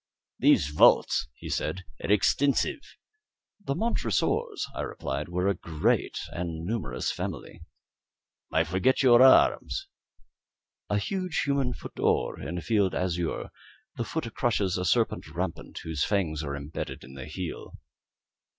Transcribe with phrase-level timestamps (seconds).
[0.39, 2.79] "These vaults," he said, "are extensive."
[3.63, 7.61] "The Montresors," I replied, "were a great and numerous family."
[8.51, 9.89] "I forget your arms."
[10.89, 13.51] "A huge human foot d'or, in a field azure;
[13.95, 17.75] the foot crushes a serpent rampant whose fangs are imbedded in the heel."